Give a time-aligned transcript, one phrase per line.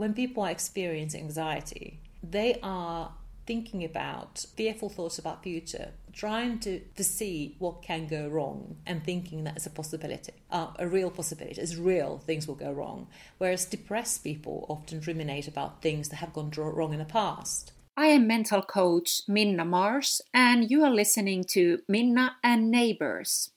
[0.00, 3.12] when people are experiencing anxiety, they are
[3.46, 9.04] thinking about fearful thoughts about future trying to, to see what can go wrong and
[9.04, 13.08] thinking that it's a possibility uh, a real possibility it's real things will go wrong
[13.38, 18.06] whereas depressed people often ruminate about things that have gone wrong in the past I
[18.06, 23.50] am mental coach Minna Mars, and you are listening to Minna and Neighbors.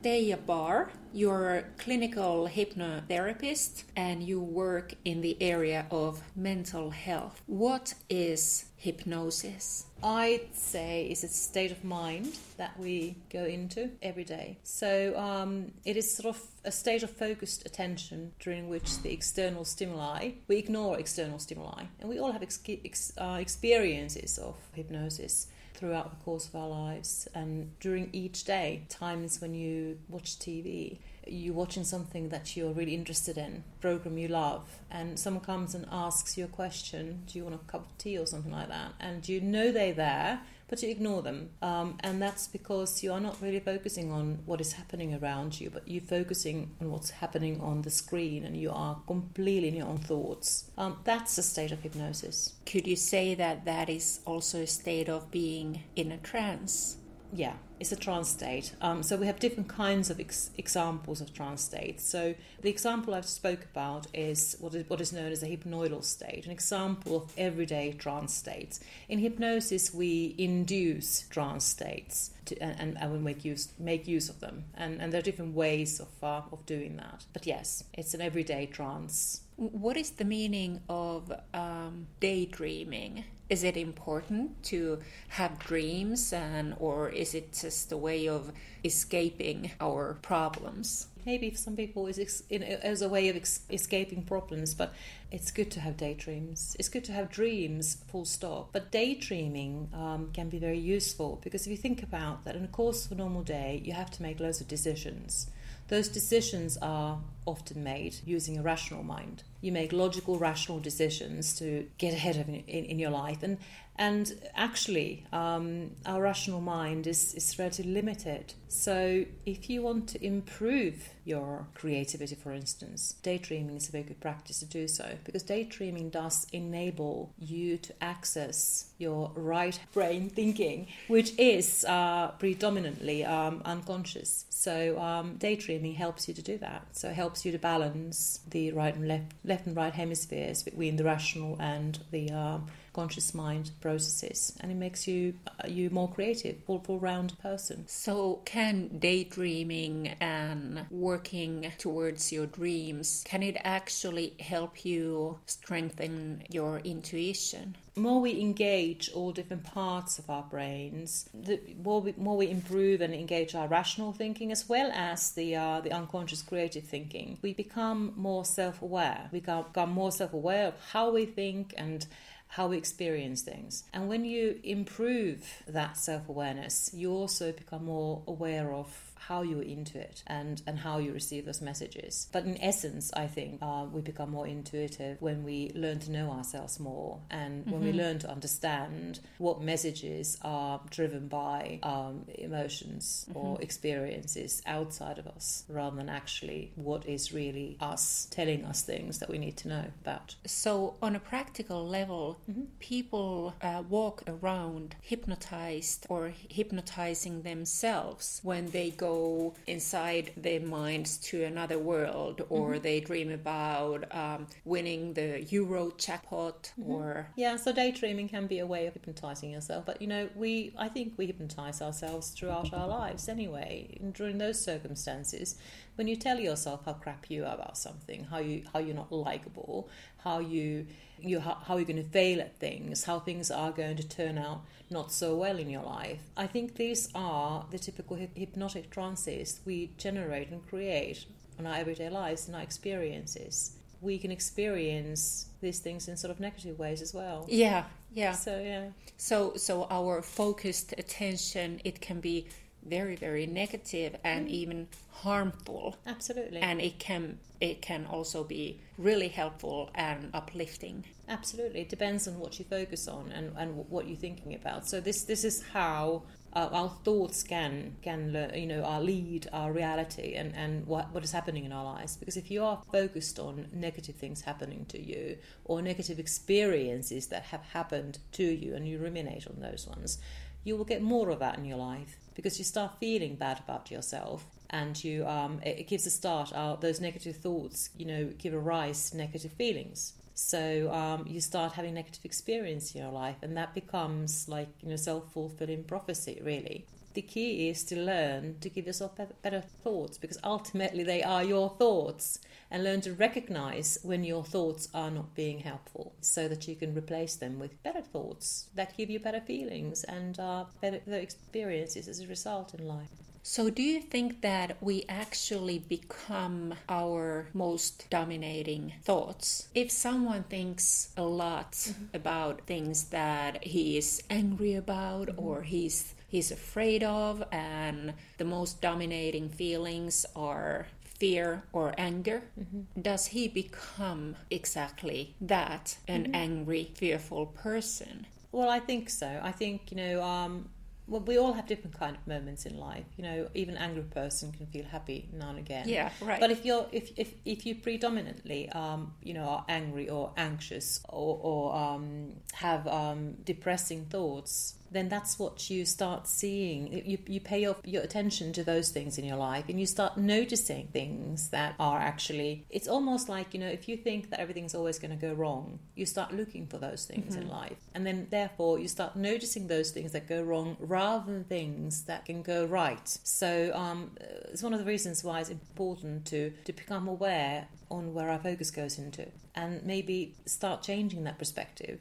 [0.00, 7.42] Teija Bar, you're a clinical hypnotherapist and you work in the area of mental health.
[7.46, 9.86] What is hypnosis?
[10.00, 14.58] I'd say it's a state of mind that we go into every day.
[14.62, 19.64] So um, it is sort of a state of focused attention during which the external
[19.64, 21.86] stimuli, we ignore external stimuli.
[21.98, 26.68] And we all have ex- ex- uh, experiences of hypnosis throughout the course of our
[26.68, 32.72] lives and during each day times when you watch tv you're watching something that you're
[32.72, 37.38] really interested in program you love and someone comes and asks you a question do
[37.38, 38.92] you want a cup of tea or something like that?
[39.00, 41.50] And you know they're there but you ignore them.
[41.62, 45.70] Um, and that's because you are not really focusing on what is happening around you,
[45.70, 49.88] but you're focusing on what's happening on the screen and you are completely in your
[49.88, 50.70] own thoughts.
[50.76, 52.54] Um, that's a state of hypnosis.
[52.66, 56.98] Could you say that that is also a state of being in a trance?
[57.32, 58.72] Yeah, it's a trance state.
[58.80, 62.04] Um, so we have different kinds of ex- examples of trance states.
[62.04, 66.04] So the example I've spoke about is what is what is known as a hypnoidal
[66.04, 68.80] state, an example of everyday trance states.
[69.08, 74.40] In hypnosis, we induce trance states to, and, and we make use make use of
[74.40, 77.26] them, and, and there are different ways of uh, of doing that.
[77.32, 79.42] But yes, it's an everyday trance.
[79.56, 83.24] What is the meaning of um, daydreaming?
[83.48, 87.54] is it important to have dreams and or is it
[87.90, 88.52] a way of
[88.84, 91.06] escaping our problems.
[91.26, 93.36] Maybe for some people it's as a way of
[93.70, 94.94] escaping problems but
[95.30, 96.76] it's good to have daydreams.
[96.78, 98.70] It's good to have dreams full stop.
[98.72, 102.68] But daydreaming um, can be very useful because if you think about that in the
[102.68, 105.50] course of a normal day you have to make loads of decisions.
[105.88, 109.42] Those decisions are often made using a rational mind.
[109.60, 113.58] You make logical, rational decisions to get ahead of in, in, your life, and
[113.98, 118.54] and actually, um, our rational mind is, is relatively limited.
[118.68, 124.20] So, if you want to improve your creativity, for instance, daydreaming is a very good
[124.20, 130.86] practice to do so because daydreaming does enable you to access your right brain thinking,
[131.08, 134.46] which is uh, predominantly um, unconscious.
[134.50, 136.86] So, um, daydreaming helps you to do that.
[136.92, 140.96] So, it helps you to balance the right and left, left and right hemispheres between
[140.96, 146.10] the rational and the um, conscious mind processes and it makes you uh, you more
[146.10, 147.84] creative full, full round person.
[147.86, 156.78] So can daydreaming and working towards your dreams can it actually help you strengthen your
[156.80, 157.76] intuition?
[157.96, 163.00] More we engage all different parts of our brains, the more we, more we improve
[163.00, 167.54] and engage our rational thinking as well as the uh, the unconscious creative thinking, we
[167.54, 169.28] become more self-aware.
[169.32, 172.06] We become more self-aware of how we think and
[172.48, 173.84] how we experience things.
[173.92, 179.62] And when you improve that self awareness, you also become more aware of how you're
[179.62, 182.28] into it and, and how you receive those messages.
[182.32, 186.30] But in essence, I think uh, we become more intuitive when we learn to know
[186.30, 187.84] ourselves more and when mm-hmm.
[187.84, 193.38] we learn to understand what messages are driven by um, emotions mm-hmm.
[193.38, 199.18] or experiences outside of us rather than actually what is really us telling us things
[199.18, 200.36] that we need to know about.
[200.46, 202.62] So, on a practical level, mm-hmm.
[202.78, 209.17] people uh, walk around hypnotized or hypnotizing themselves when they go
[209.66, 212.82] inside their minds to another world or mm-hmm.
[212.82, 216.90] they dream about um, winning the euro jackpot mm-hmm.
[216.90, 220.72] or yeah so daydreaming can be a way of hypnotizing yourself but you know we
[220.78, 225.56] i think we hypnotize ourselves throughout our lives anyway and during those circumstances
[225.98, 229.12] when you tell yourself how crap you are about something how you how you're not
[229.12, 230.86] likable how you
[231.20, 234.38] you how, how you're going to fail at things how things are going to turn
[234.38, 236.20] out not so well in your life.
[236.36, 241.26] I think these are the typical hypnotic trances we generate and create
[241.58, 243.76] in our everyday lives, and our experiences.
[244.00, 247.46] We can experience these things in sort of negative ways as well.
[247.48, 247.84] Yeah,
[248.14, 248.32] yeah.
[248.32, 248.88] So yeah.
[249.16, 252.46] So so our focused attention it can be
[252.88, 254.50] very very negative and mm.
[254.50, 254.88] even
[255.22, 255.96] harmful.
[256.06, 256.60] Absolutely.
[256.60, 261.04] And it can it can also be really helpful and uplifting.
[261.28, 261.80] Absolutely.
[261.80, 264.88] It depends on what you focus on and, and what you're thinking about.
[264.88, 269.72] So this this is how our, our thoughts can can you know our lead our
[269.72, 272.16] reality and and what what is happening in our lives.
[272.16, 277.44] Because if you are focused on negative things happening to you or negative experiences that
[277.44, 280.18] have happened to you and you ruminate on those ones
[280.64, 283.90] you will get more of that in your life because you start feeling bad about
[283.90, 288.30] yourself and you um, it, it gives a start uh, those negative thoughts you know
[288.38, 293.10] give a rise to negative feelings so um, you start having negative experience in your
[293.10, 296.86] life, and that becomes like you know self-fulfilling prophecy, really.
[297.18, 301.68] The key is to learn to give yourself better thoughts because ultimately they are your
[301.68, 302.38] thoughts,
[302.70, 306.94] and learn to recognize when your thoughts are not being helpful, so that you can
[306.94, 312.20] replace them with better thoughts that give you better feelings and uh, better, experiences as
[312.20, 313.10] a result in life.
[313.42, 319.66] So, do you think that we actually become our most dominating thoughts?
[319.74, 322.14] If someone thinks a lot mm-hmm.
[322.14, 325.44] about things that he is angry about mm-hmm.
[325.44, 333.00] or he's he's afraid of and the most dominating feelings are fear or anger, mm-hmm.
[333.00, 336.34] does he become exactly that an mm-hmm.
[336.34, 338.26] angry, fearful person?
[338.52, 339.40] Well, I think so.
[339.42, 340.68] I think, you know, um,
[341.08, 343.06] well, we all have different kind of moments in life.
[343.16, 345.88] You know, even an angry person can feel happy now and again.
[345.88, 346.38] Yeah, right.
[346.38, 351.00] But if you're if if, if you predominantly, um, you know, are angry or anxious
[351.08, 356.92] or or um, have um, depressing thoughts, then that's what you start seeing.
[357.04, 360.16] You, you pay your, your attention to those things in your life and you start
[360.16, 364.74] noticing things that are actually, it's almost like, you know, if you think that everything's
[364.74, 367.42] always going to go wrong, you start looking for those things mm-hmm.
[367.42, 367.78] in life.
[367.94, 372.24] And then therefore you start noticing those things that go wrong rather than things that
[372.24, 373.06] can go right.
[373.24, 374.12] So um,
[374.50, 378.38] it's one of the reasons why it's important to, to become aware on where our
[378.38, 382.00] focus goes into and maybe start changing that perspective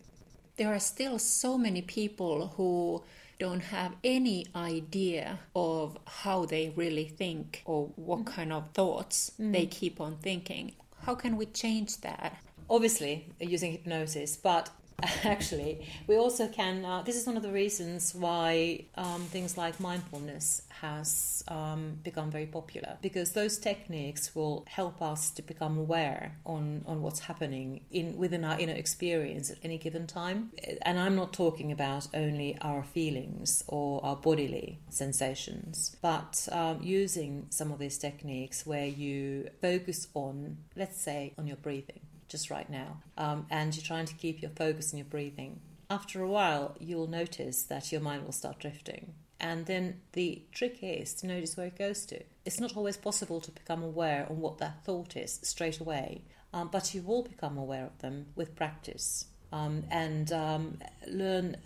[0.57, 3.03] there are still so many people who
[3.39, 8.25] don't have any idea of how they really think or what mm.
[8.25, 9.51] kind of thoughts mm.
[9.51, 10.73] they keep on thinking.
[11.03, 12.37] How can we change that?
[12.69, 14.69] Obviously, using hypnosis, but
[15.23, 16.83] actually, we also can.
[16.83, 22.31] Uh, this is one of the reasons why um, things like mindfulness has um, become
[22.31, 27.81] very popular because those techniques will help us to become aware on, on what's happening
[27.91, 30.51] in within our inner experience at any given time.
[30.81, 37.45] And I'm not talking about only our feelings or our bodily sensations, but um, using
[37.51, 42.69] some of these techniques where you focus on, let's say, on your breathing just right
[42.69, 45.59] now, um, and you're trying to keep your focus and your breathing.
[45.89, 49.13] After a while, you'll notice that your mind will start drifting.
[49.39, 52.21] And then the trick is to notice where it goes to.
[52.43, 56.69] It's not always possible to become aware of what that thought is straight away, um,
[56.71, 60.77] but you will become aware of them with practice um, and um,
[61.07, 61.57] learn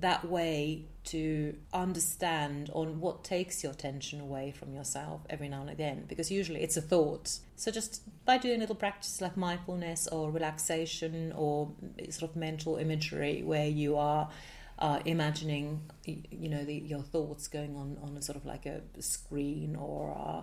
[0.00, 5.68] that way to understand on what takes your attention away from yourself every now and
[5.68, 7.38] again because usually it's a thought.
[7.56, 11.70] So just by doing little practices like mindfulness or relaxation or
[12.10, 14.30] sort of mental imagery where you are
[14.78, 18.82] uh, imagining you know the, your thoughts going on on a sort of like a
[19.00, 20.42] screen or uh,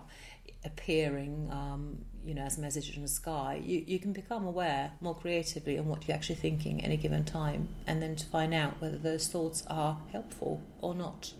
[0.64, 5.14] appearing, um, you know, as messages in the sky, you, you can become aware more
[5.14, 8.98] creatively on what you're actually thinking any given time, and then to find out whether
[8.98, 11.32] those thoughts are helpful or not.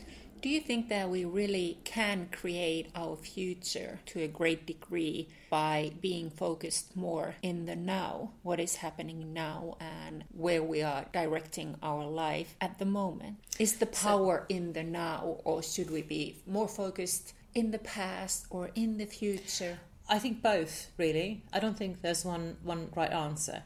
[0.42, 5.92] Do you think that we really can create our future to a great degree by
[6.00, 11.76] being focused more in the now, what is happening now, and where we are directing
[11.81, 13.36] our life at the moment?
[13.60, 17.78] Is the power so, in the now, or should we be more focused in the
[17.78, 19.78] past or in the future?
[20.08, 21.44] I think both, really.
[21.52, 23.62] I don't think there's one, one right answer.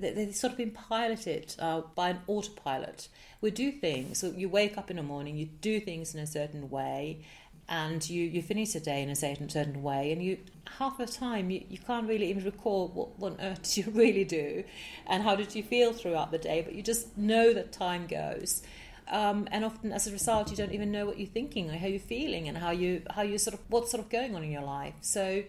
[0.00, 3.08] They've sort of been piloted uh, by an autopilot.
[3.40, 6.26] We do things, so you wake up in the morning, you do things in a
[6.26, 7.24] certain way,
[7.68, 10.38] and you, you finish the day in a certain, certain way, and you
[10.78, 13.92] half the time you, you can't really even recall what, what on earth did you
[13.92, 14.64] really do
[15.06, 18.62] and how did you feel throughout the day, but you just know that time goes.
[19.08, 21.86] Um, and often as a result you don't even know what you're thinking or how
[21.86, 24.50] you're feeling and how you how you sort of what's sort of going on in
[24.50, 25.44] your life so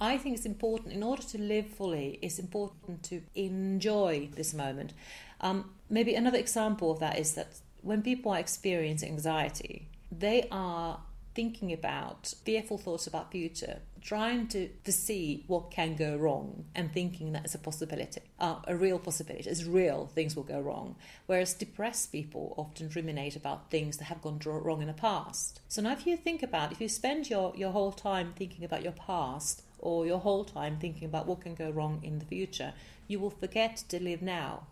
[0.00, 4.94] I think it's important in order to live fully it's important to enjoy this moment.
[5.40, 11.00] Um, maybe another example of that is that when people are experiencing anxiety they are
[11.34, 17.32] thinking about fearful thoughts about future trying to foresee what can go wrong and thinking
[17.32, 20.96] that it's a possibility uh, a real possibility it's real things will go wrong.
[21.26, 25.60] Whereas depressed people often ruminate about things that have gone wrong in the past.
[25.68, 28.82] So now if you think about if you spend your, your whole time thinking about
[28.82, 32.72] your past or your whole time thinking about what can go wrong in the future
[33.08, 34.66] you will forget to live now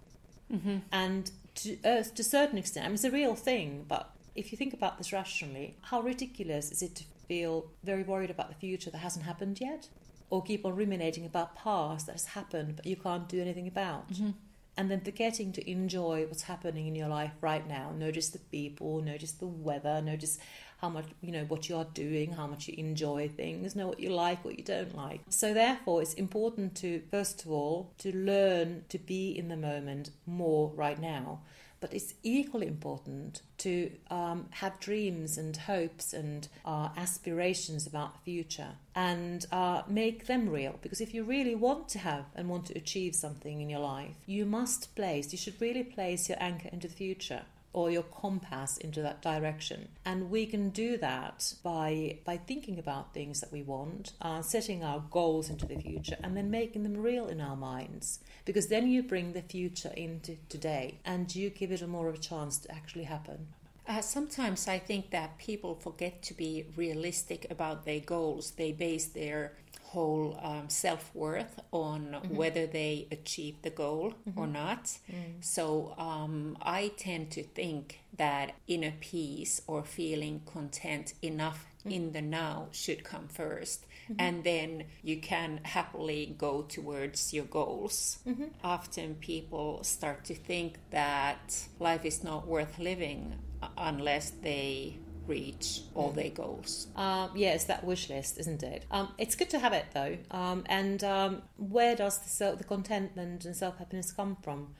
[0.53, 0.79] mm-hmm.
[0.93, 4.53] and to, uh, to a certain extent I mean, it's a real thing but if
[4.53, 8.55] you think about this rationally, how ridiculous is it to feel very worried about the
[8.55, 9.89] future that hasn't happened yet?
[10.31, 14.09] Or keep on ruminating about past that has happened but you can't do anything about?
[14.13, 14.31] Mm-hmm.
[14.79, 17.91] And then forgetting to enjoy what's happening in your life right now.
[17.99, 20.39] Notice the people, notice the weather, notice
[20.81, 23.99] how much you know what you are doing, how much you enjoy things, know what
[23.99, 25.21] you like, what you don't like.
[25.31, 30.11] So therefore, it's important to first of all to learn to be in the moment
[30.27, 31.41] more right now.
[31.81, 38.21] But it's equally important to um, have dreams and hopes and uh, aspirations about the
[38.21, 40.79] future and uh, make them real.
[40.83, 44.17] Because if you really want to have and want to achieve something in your life,
[44.27, 48.79] you must place, you should really place your anchor into the future or your compass
[48.79, 49.89] into that direction.
[50.05, 54.83] And we can do that by by thinking about things that we want, uh, setting
[54.83, 58.21] our goals into the future, and then making them real in our minds.
[58.45, 62.15] Because then you bring the future into today, and you give it a more of
[62.15, 63.49] a chance to actually happen.
[63.87, 68.51] Uh, sometimes I think that people forget to be realistic about their goals.
[68.51, 69.53] They base their
[69.89, 72.37] whole um, self worth on mm-hmm.
[72.37, 74.39] whether they achieve the goal mm-hmm.
[74.39, 74.85] or not.
[74.85, 75.41] Mm.
[75.41, 81.93] So um, I tend to think that inner peace or feeling content enough mm.
[81.93, 84.15] in the now should come 1st mm-hmm.
[84.19, 88.19] and then you can happily go towards your goals.
[88.27, 88.49] Mm-hmm.
[88.63, 93.39] Often people start to think that life is not worth living
[93.77, 96.89] unless they reach all their goals.
[96.97, 98.85] Um, yeah, it's that wish list, isn't it?
[98.91, 100.17] Um, it's good to have it though.
[100.31, 104.75] Um, and um, where does the, self, the contentment and self happiness come from?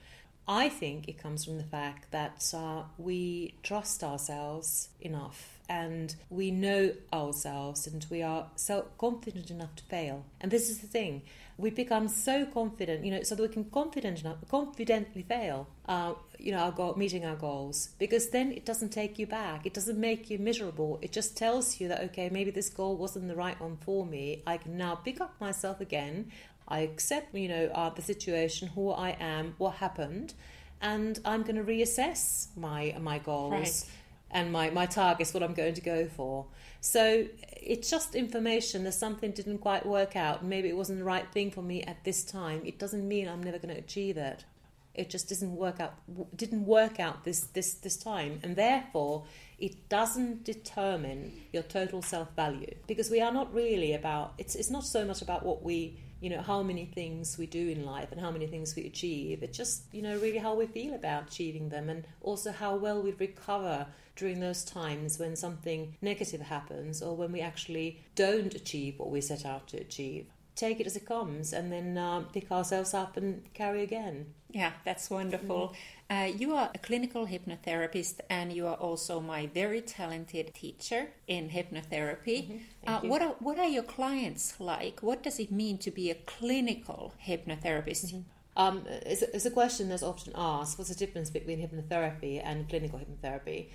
[0.51, 6.49] I think it comes from the fact that uh, we trust ourselves enough and we
[6.49, 10.25] know ourselves and we are so confident enough to fail.
[10.41, 11.21] And this is the thing
[11.59, 16.13] we become so confident, you know, so that we can confident enough, confidently fail, uh,
[16.39, 19.65] you know, our goal, meeting our goals, because then it doesn't take you back.
[19.65, 20.97] It doesn't make you miserable.
[21.01, 24.41] It just tells you that okay, maybe this goal wasn't the right one for me.
[24.47, 26.31] I can now pick up myself again.
[26.69, 30.33] I accept, you know, uh, the situation, who I am, what happened,
[30.81, 33.51] and I'm going to reassess my my goals.
[33.51, 33.85] Right
[34.31, 36.45] and my, my targets, what I'm going to go for.
[36.81, 37.25] So
[37.57, 40.45] it's just information that something didn't quite work out.
[40.45, 42.61] Maybe it wasn't the right thing for me at this time.
[42.65, 44.45] It doesn't mean I'm never going to achieve it.
[44.93, 45.93] It just doesn't work out.
[46.35, 49.23] Didn't work out this this this time, and therefore
[49.57, 54.33] it doesn't determine your total self value because we are not really about.
[54.37, 57.69] It's it's not so much about what we you know how many things we do
[57.69, 59.43] in life and how many things we achieve.
[59.43, 63.01] It's just you know really how we feel about achieving them and also how well
[63.01, 68.99] we recover during those times when something negative happens or when we actually don't achieve
[68.99, 70.27] what we set out to achieve.
[70.55, 74.33] Take it as it comes and then uh, pick ourselves up and carry again.
[74.51, 75.69] Yeah that's wonderful.
[75.69, 75.75] Mm.
[76.09, 81.49] Uh, you are a clinical hypnotherapist and you are also my very talented teacher in
[81.49, 82.57] hypnotherapy mm-hmm.
[82.87, 86.15] uh, what, are, what are your clients like what does it mean to be a
[86.15, 88.21] clinical hypnotherapist mm-hmm.
[88.57, 90.77] Um, it's, it's, a question that's often asked.
[90.77, 93.67] What's the difference between hypnotherapy and clinical hypnotherapy?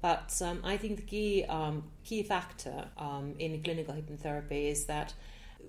[0.00, 5.14] But um, I think the key um, key factor um, in clinical hypnotherapy is that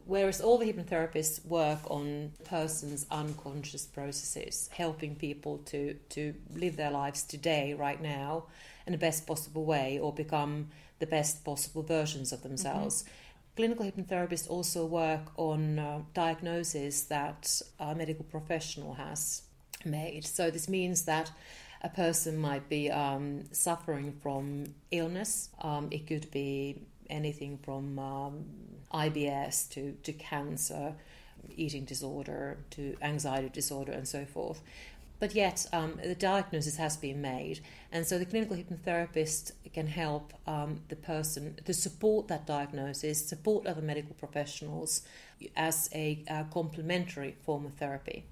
[0.06, 6.92] whereas all the hypnotherapists work on person's unconscious processes, helping people to to live their
[6.92, 8.46] lives today, right now,
[8.86, 10.70] in the best possible way, or become
[11.00, 13.04] the best possible versions of themselves.
[13.04, 13.12] Mm-hmm.
[13.56, 19.44] Clinical hypnotherapists also work on uh, diagnoses that a medical professional has
[19.86, 20.26] made.
[20.26, 21.32] So this means that
[21.84, 25.50] a person might be um, suffering from illness.
[25.62, 28.46] Um, it could be anything from um,
[28.94, 30.96] IBS to, to cancer,
[31.56, 34.62] eating disorder to anxiety disorder, and so forth.
[35.20, 40.34] But yet, um, the diagnosis has been made, and so the clinical hypnotherapist can help
[40.46, 45.04] um, the person to support that diagnosis, support other medical professionals
[45.56, 48.26] as a, a complementary form of therapy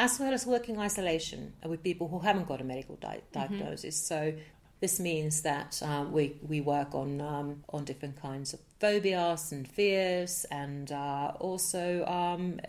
[0.00, 3.38] as well as working isolation with people who haven't got a medical di- mm-hmm.
[3.38, 3.96] diagnosis.
[3.96, 4.34] Mm-hmm.
[4.34, 4.42] So
[4.80, 9.68] this means that um, we we work on um, on different kinds of phobias and
[9.68, 12.60] fears, and uh, also um,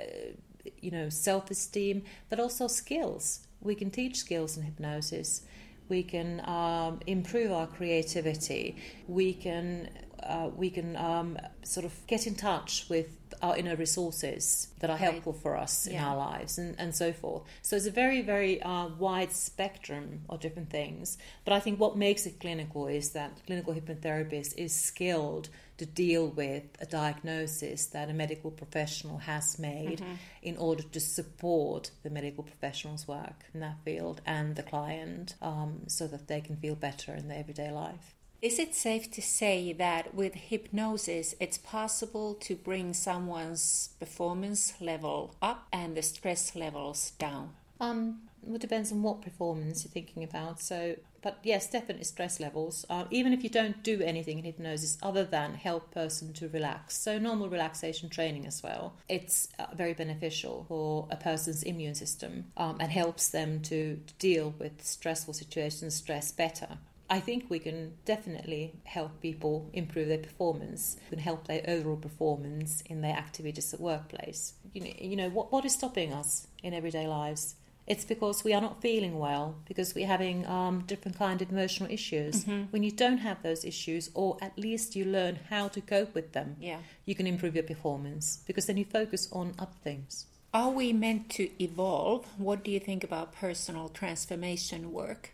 [0.82, 3.48] you know self esteem, but also skills.
[3.62, 5.44] We can teach skills in hypnosis.
[5.88, 8.78] We can um, improve our creativity.
[9.08, 9.90] We can
[10.24, 13.08] uh, we can um, sort of get in touch with
[13.42, 15.00] our inner resources that are Right.
[15.12, 16.10] helpful for us in Yeah.
[16.10, 17.44] our lives and, and so forth.
[17.62, 21.18] So it's a very, very uh, wide spectrum of different things.
[21.46, 26.28] But I think what makes it clinical is that clinical hypnotherapist is skilled to deal
[26.28, 30.14] with a diagnosis that a medical professional has made Mm-hmm.
[30.44, 35.82] in order to support the medical professional's work in that field and the client um,
[35.88, 38.14] so that they can feel better in their everyday life.
[38.42, 45.36] Is it safe to say that with hypnosis it's possible to bring someone's performance level
[45.44, 47.52] up and the stress levels down?
[47.80, 50.60] Um, well, it depends on what performance you're thinking about.
[50.60, 52.84] So, but yes, definitely stress levels.
[52.90, 56.98] Uh, even if you don't do anything in hypnosis other than help person to relax,
[56.98, 62.46] so normal relaxation training as well, it's uh, very beneficial for a person's immune system
[62.58, 66.80] um, and helps them to deal with stressful situations, stress better.
[67.12, 70.96] I think we can definitely help people improve their performance.
[71.10, 74.54] We can help their overall performance in their activities at workplace.
[74.74, 77.56] You know, you know what, what is stopping us in everyday lives?
[77.86, 81.92] It's because we are not feeling well, because we're having um, different kind of emotional
[81.92, 82.46] issues.
[82.70, 86.32] When you don't have those issues, or at least you learn how to cope with
[86.32, 86.80] them, Yeah.
[87.06, 90.28] you can improve your performance because then you focus on other things.
[90.54, 92.26] Are we meant to evolve?
[92.38, 95.32] What do you think about personal transformation work?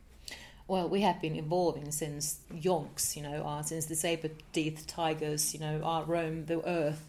[0.68, 6.04] Well, we have been evolving since yonks, you know, since the saber-teethed tigers, you know,
[6.06, 7.08] roam the earth.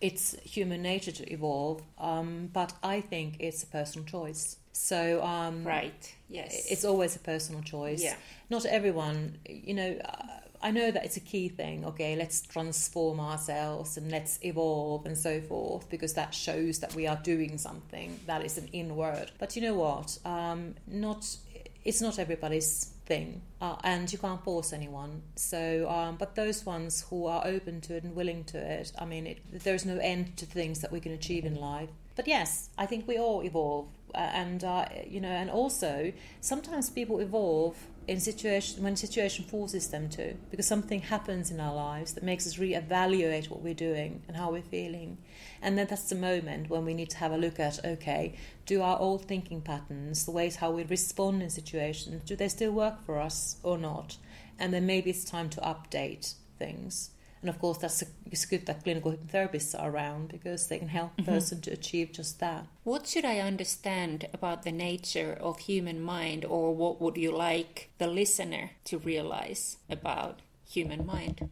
[0.00, 4.56] It's human nature to evolve, um, but I think it's a personal choice.
[4.72, 6.14] So um, Right.
[6.28, 6.66] Yes.
[6.70, 8.02] it's always a personal choice.
[8.02, 8.14] Yeah.
[8.48, 9.98] Not everyone, you know.
[10.04, 10.26] Uh,
[10.62, 11.84] I know that it's a key thing.
[11.86, 17.06] Okay, let's transform ourselves and let's evolve and so forth because that shows that we
[17.06, 18.20] are doing something.
[18.26, 19.32] That is an in word.
[19.38, 20.18] But you know what?
[20.24, 21.36] Um, not.
[21.82, 25.22] It's not everybody's thing, uh, and you can't force anyone.
[25.34, 29.04] So, um, but those ones who are open to it and willing to it, I
[29.04, 31.90] mean, it, there's no end to things that we can achieve in life.
[32.14, 36.88] But yes, I think we all evolve, uh, and uh, you know, and also sometimes
[36.88, 37.76] people evolve
[38.10, 42.44] in situation when situation forces them to, because something happens in our lives that makes
[42.44, 45.16] us reevaluate what we're doing and how we're feeling,
[45.62, 48.34] and then that's the moment when we need to have a look at okay,
[48.66, 52.72] do our old thinking patterns, the ways how we respond in situations, do they still
[52.72, 54.16] work for us or not,
[54.58, 57.10] and then maybe it's time to update things.
[57.42, 60.88] And of course, that's a, it's good that clinical hypnotherapists are around because they can
[60.88, 62.66] help a person to achieve just that.
[62.84, 67.90] What should I understand about the nature of human mind, or what would you like
[67.98, 71.48] the listener to realize about human mind?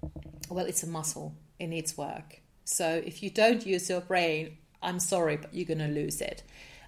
[0.51, 2.43] Well, it's a muscle, it needs work.
[2.65, 6.43] So if you don't use your brain, I'm sorry, but you're going to lose it.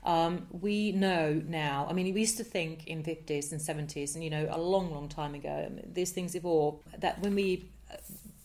[0.04, 4.24] Um, we know now, I mean, we used to think in 50s and 70s, and
[4.24, 7.70] you know, a long, long time ago, these things evolve, that when we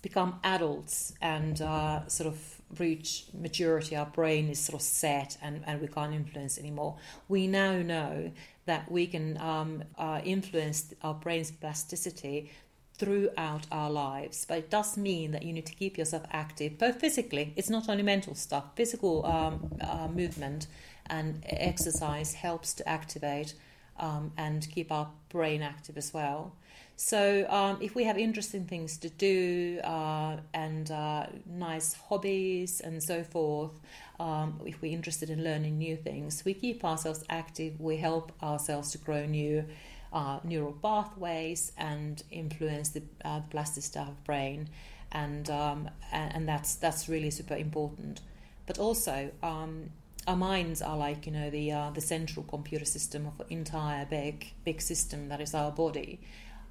[0.05, 2.37] become adults and uh, sort of
[2.77, 6.97] reach maturity, our brain is sort of set and, and we can't influence anymore.
[7.27, 8.31] We now know
[8.65, 12.51] that we can um, uh, influence our brain's plasticity
[12.99, 14.45] throughout our lives.
[14.47, 17.89] But it does mean that you need to keep yourself active, both physically, it's not
[17.89, 20.67] only mental stuff, physical um, uh, movement
[21.07, 23.55] and exercise helps to activate
[23.99, 26.53] um, and keep our brain active as well.
[26.97, 33.03] So, um, if we have interesting things to do uh, and uh, nice hobbies and
[33.03, 33.79] so forth,
[34.17, 38.91] um, if we're interested in learning new things, we keep ourselves active, we help ourselves
[38.91, 39.65] to grow new
[40.13, 44.69] uh, neural pathways and influence the, uh, plasticity of brain,
[45.11, 48.21] and, um, and and that's that's really super important.
[48.65, 49.89] But also, um,
[50.27, 54.05] our minds are like you know the uh, the central computer system of an entire
[54.05, 56.19] big big system that is our body.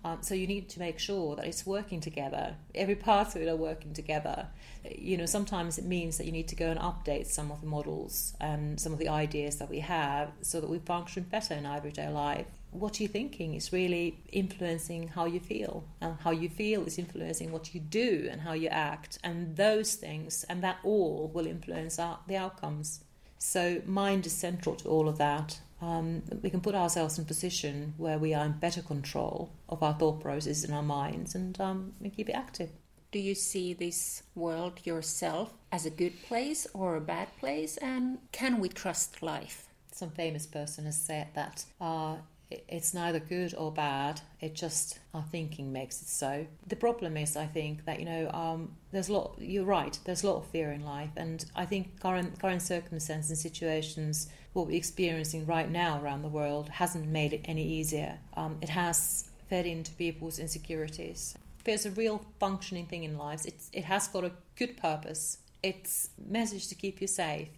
[0.04, 2.56] Um, so you need to make sure that it's working together.
[2.74, 4.48] Every part of it are working together.
[4.94, 7.66] You know, sometimes it means that you need to go and update some of the
[7.66, 11.64] models and some of the ideas that we have so that we function better in
[11.64, 12.44] everyday life.
[12.70, 17.50] What you're thinking is really influencing how you feel, and how you feel is influencing
[17.50, 21.98] what you do and how you act, and those things and that all will influence
[21.98, 23.00] our, the outcomes.
[23.44, 25.60] So mind is central to all of that.
[25.82, 29.82] Um, we can put ourselves in a position where we are in better control of
[29.82, 32.70] our thought process in our minds and um, we keep it active.
[33.12, 37.76] Do you see this world yourself as a good place or a bad place?
[37.76, 39.68] And can we trust life?
[39.92, 42.16] Some famous person has said that uh,
[42.50, 44.20] it's neither good or bad.
[44.40, 46.46] It just our thinking makes it so.
[46.66, 49.36] The problem is, I think that you know, um, there's a lot.
[49.38, 49.98] You're right.
[50.04, 54.28] There's a lot of fear in life, and I think current current circumstances and situations,
[54.52, 58.18] what we're experiencing right now around the world, hasn't made it any easier.
[58.36, 61.36] Um, it has fed into people's insecurities.
[61.64, 65.38] there's a real functioning thing in lives, it's, it has got a good purpose.
[65.62, 67.48] It's message to keep you safe.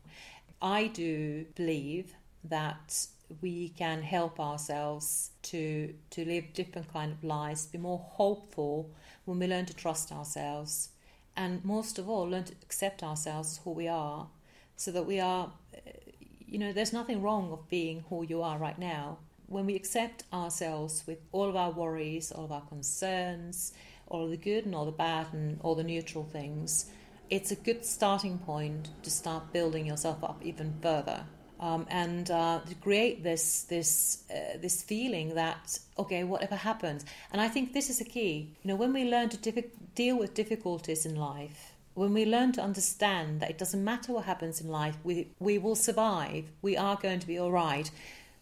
[0.63, 3.07] I do believe that
[3.41, 8.91] we can help ourselves to to live different kind of lives, be more hopeful
[9.25, 10.91] when we learn to trust ourselves,
[11.37, 14.29] and most of all, learn to accept ourselves as who we are,
[14.77, 15.91] so that we are, eh,
[16.47, 19.19] you know, there's nothing wrong of being who you are right now.
[19.49, 23.73] When we accept ourselves with all of our worries, all of our concerns,
[24.09, 26.87] all the good and all the bad and all the neutral things,
[27.29, 31.25] it's a good starting point to start building yourself up even further.
[31.59, 37.41] Um, and uh, to create this this uh, this feeling that okay, whatever happens, and
[37.41, 38.53] I think this is a key.
[38.63, 39.65] You know, when we learn to
[39.95, 44.25] deal with difficulties in life, when we learn to understand that it doesn't matter what
[44.25, 46.45] happens in life, we we will survive.
[46.61, 47.91] We are going to be all right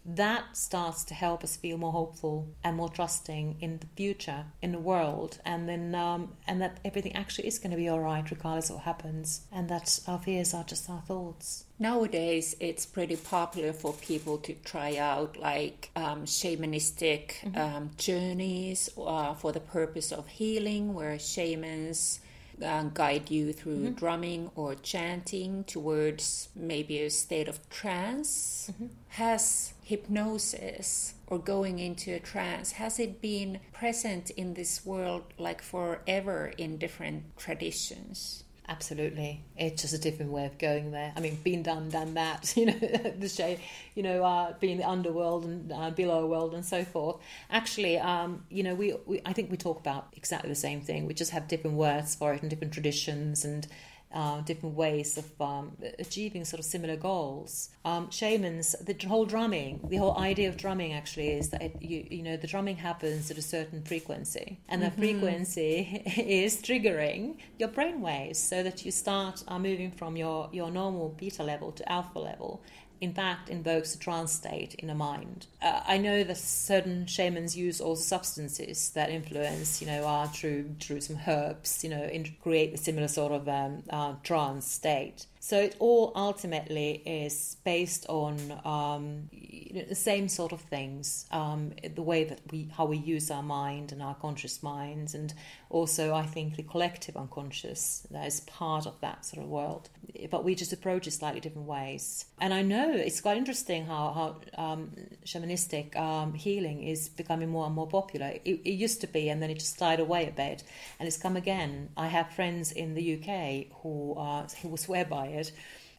[0.07, 4.73] that starts to help us feel more hopeful and more trusting in the future, in
[4.73, 8.31] the world, and then um, and that everything actually is going to be all right
[8.31, 11.65] regardless of what happens, and that our fears are just our thoughts.
[11.79, 17.59] Nowadays, it's pretty popular for people to try out like um, shamanistic mm-hmm.
[17.59, 22.21] um, journeys uh, for the purpose of healing, where shamans
[22.65, 23.95] uh, guide you through mm-hmm.
[23.95, 28.71] drumming or chanting towards maybe a state of trance.
[28.73, 28.87] Mm-hmm.
[29.09, 35.63] Has hypnosis or going into a trance has it been present in this world like
[35.63, 38.45] forever in different traditions?
[38.67, 41.13] Absolutely, it's just a different way of going there.
[41.15, 42.55] I mean, been done, done that.
[42.65, 42.79] You know,
[43.19, 43.59] the show,
[43.95, 47.17] you know, uh, being the underworld and uh, below world and so forth.
[47.51, 51.05] Actually, um, you know, we, we I think we talk about exactly the same thing.
[51.07, 53.67] We just have different words for it and different traditions and
[54.15, 57.71] uh, different ways of um, achieving sort of similar goals.
[57.85, 62.07] Um, shamans, the whole drumming, the whole idea of drumming actually is that it, you
[62.11, 64.91] you know the drumming happens at a certain frequency, and mm-hmm.
[64.91, 70.49] the frequency is triggering your brain waves so that you start uh, moving from your
[70.53, 72.63] your normal beta level to alpha level,
[73.05, 75.47] in fact invokes a trance state in a mind.
[75.61, 80.77] Uh, I know that certain shamans use also substances that influence, you know, are through
[80.81, 85.27] through some herbs, you know, in, create a similar sort of um, uh, trance state.
[85.45, 91.27] So it all ultimately is based on um, you know, the same sort of things,
[91.33, 95.35] um, the way that we how we use our mind and our conscious minds, and
[95.69, 99.91] also I think the collective unconscious that is part of that sort of world.
[100.31, 102.25] But we just approach it slightly different ways.
[102.41, 104.93] And I know it's quite interesting how how um,
[105.27, 108.29] shamanistic um, healing is becoming more and more popular.
[108.47, 110.65] It, it used to be, and then it just died away a bit,
[110.99, 111.91] and it's come again.
[111.99, 115.34] I have friends in the UK who uh, who swear by it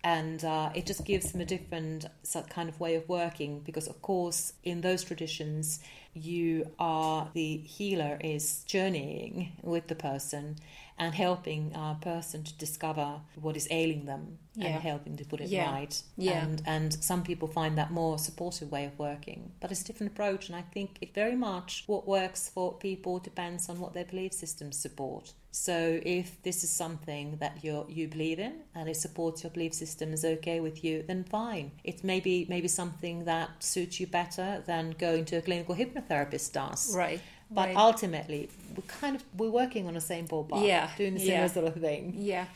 [0.04, 2.06] and uh, it just gives them a different
[2.50, 5.80] kind of way of working because of course in those traditions
[6.14, 10.56] you are the healer is journeying with the person
[10.98, 14.68] and helping a person to discover what is ailing them yeah.
[14.68, 15.70] and helping to put it yeah.
[15.70, 16.02] right.
[16.18, 16.44] Yeah.
[16.44, 19.52] And and some people find that more supportive way of working.
[19.60, 23.20] But it's a different approach and I think it very much what works for people
[23.20, 25.34] depends on what their belief systems support.
[25.56, 29.74] So if this is something that you you believe in and it supports your belief
[29.74, 31.72] system is okay with you, then fine.
[31.86, 36.52] It may be maybe something that suits you better than going to a clinical hypnotherapist
[36.52, 36.94] does.
[36.94, 37.22] Right.
[37.50, 37.78] But right.
[37.78, 41.48] ultimately, we're kind of we're working on the same ballpark, yeah, doing the same yeah.
[41.48, 42.14] sort of thing.
[42.18, 42.48] Yeah.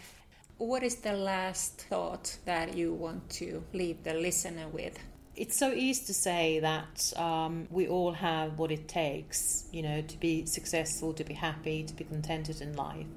[0.58, 5.00] What is the last thought that you want to leave the listener with?
[5.40, 10.02] It's so easy to say that um, we all have what it takes, you know,
[10.02, 13.08] to be successful, to be happy, to be contented in life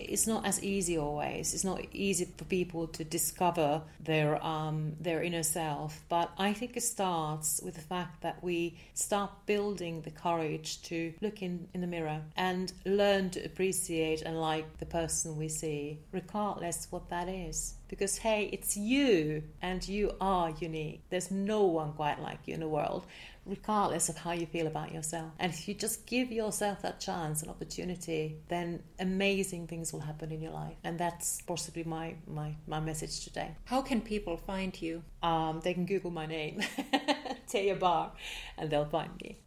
[0.00, 1.54] it's not as easy always.
[1.54, 6.02] It's not easy for people to discover their um, their inner self.
[6.08, 11.12] But I think it starts with the fact that we start building the courage to
[11.20, 16.00] look in, in the mirror and learn to appreciate and like the person we see,
[16.12, 17.74] regardless what that is.
[17.88, 21.02] Because hey, it's you and you are unique.
[21.08, 23.06] There's no one quite like you in the world
[23.48, 25.32] regardless of how you feel about yourself.
[25.38, 30.30] And if you just give yourself that chance and opportunity, then amazing things will happen
[30.30, 30.76] in your life.
[30.84, 33.56] And that's possibly my my, my message today.
[33.64, 35.02] How can people find you?
[35.22, 36.60] Um, they can Google my name,
[37.48, 38.12] Teija Bar,
[38.56, 39.38] and they'll find me.